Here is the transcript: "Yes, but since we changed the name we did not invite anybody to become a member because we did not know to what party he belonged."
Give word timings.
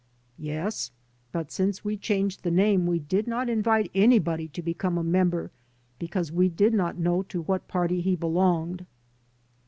"Yes, 0.39 0.89
but 1.31 1.51
since 1.51 1.85
we 1.85 1.95
changed 1.95 2.41
the 2.41 2.49
name 2.49 2.87
we 2.87 2.97
did 2.97 3.27
not 3.27 3.49
invite 3.51 3.91
anybody 3.93 4.47
to 4.47 4.61
become 4.63 4.97
a 4.97 5.03
member 5.03 5.51
because 5.99 6.31
we 6.31 6.49
did 6.49 6.73
not 6.73 6.97
know 6.97 7.21
to 7.29 7.43
what 7.43 7.67
party 7.67 8.01
he 8.01 8.15
belonged." 8.15 8.87